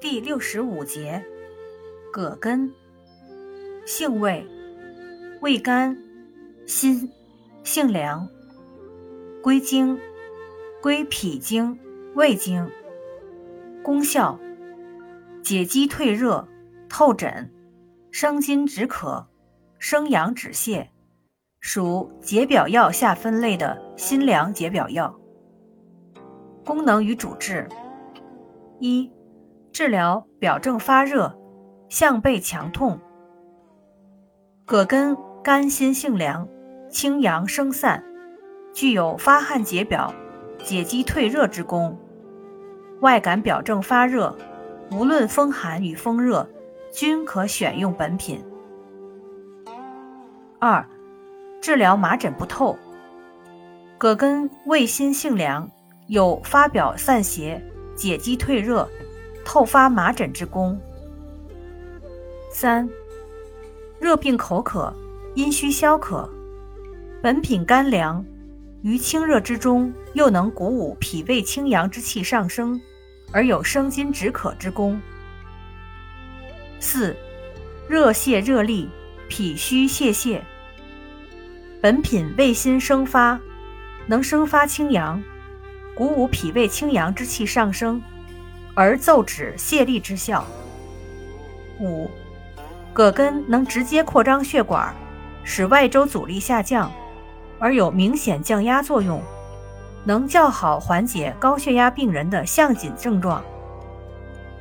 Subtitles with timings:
[0.00, 1.22] 第六十五节，
[2.10, 2.72] 葛根，
[3.84, 4.46] 性味，
[5.42, 5.94] 味甘，
[6.66, 7.12] 辛，
[7.64, 8.26] 性凉，
[9.42, 10.00] 归经，
[10.80, 11.78] 归脾经、
[12.14, 12.66] 胃经。
[13.82, 14.40] 功效，
[15.42, 16.48] 解肌退热、
[16.88, 17.52] 透疹、
[18.10, 19.28] 生津止渴、
[19.78, 20.88] 生阳止泻，
[21.60, 25.14] 属解表药下分类的辛凉解表药。
[26.64, 27.68] 功能与主治：
[28.78, 29.10] 一、
[29.72, 31.36] 治疗表症发热、
[31.88, 32.98] 项背强痛。
[34.64, 36.48] 葛根甘辛性凉，
[36.90, 38.04] 清阳生散，
[38.72, 40.12] 具有发汗解表、
[40.58, 41.98] 解肌退热之功。
[43.00, 44.36] 外感表症发热，
[44.92, 46.48] 无论风寒与风热，
[46.92, 48.44] 均可选用本品。
[50.58, 50.84] 二、
[51.60, 52.76] 治疗麻疹不透。
[53.96, 55.70] 葛根味辛性凉。
[56.06, 57.62] 有发表散邪、
[57.94, 58.88] 解肌退热、
[59.52, 60.80] 透发麻疹之功。
[62.52, 62.88] 三、
[63.98, 64.94] 热病口渴、
[65.34, 66.30] 阴虚消渴，
[67.20, 68.24] 本品甘凉，
[68.82, 72.80] 于清热之中，又能鼓舞脾胃清阳之气上升，
[73.32, 75.02] 而有生津止渴之功。
[76.78, 77.16] 四、
[77.88, 78.86] 热泻热痢、
[79.28, 80.40] 脾虚泄泻，
[81.82, 83.40] 本品味辛生发，
[84.06, 85.20] 能生发清阳。
[85.96, 88.00] 鼓舞脾胃清阳之气上升，
[88.74, 90.44] 而奏止泄痢之效。
[91.80, 92.10] 五，
[92.92, 94.94] 葛根能直接扩张血管，
[95.44, 96.90] 使外周阻力下降，
[97.58, 99.22] 而有明显降压作用，
[100.04, 103.42] 能较好缓解高血压病人的项紧症状，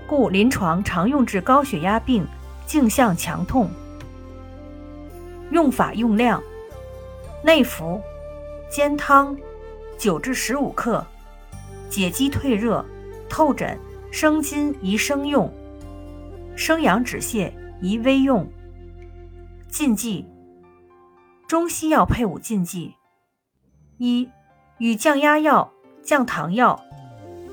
[0.07, 2.25] 故临床常用治高血压病
[2.65, 3.69] 颈项强痛。
[5.51, 6.41] 用法用量：
[7.43, 8.01] 内服，
[8.69, 9.35] 煎汤，
[9.97, 11.05] 九至十五克。
[11.89, 12.85] 解肌退热、
[13.27, 13.75] 透疹、
[14.11, 15.51] 生津宜生用，
[16.55, 18.47] 生阳止泻宜微用。
[19.67, 20.25] 禁忌：
[21.47, 22.95] 中西药配伍禁忌：
[23.97, 24.27] 一、
[24.79, 26.79] 与降压药、降糖药、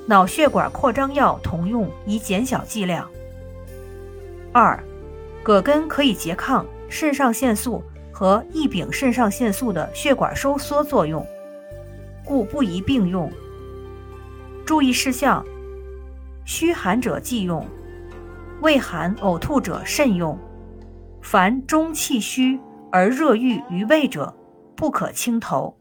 [0.07, 3.07] 脑血管扩张药同用，宜减小剂量。
[4.51, 4.83] 二、
[5.43, 11.25] 葛根可以拮抗肾上腺素和异丙肾上腺素的血管收缩作用，
[12.25, 13.31] 故不宜并用。
[14.65, 15.45] 注意事项：
[16.47, 17.67] 虚寒者忌用，
[18.61, 20.39] 胃寒呕吐者慎用。
[21.21, 22.57] 凡中气虚
[22.89, 24.33] 而热郁于胃者，
[24.73, 25.77] 不可轻投。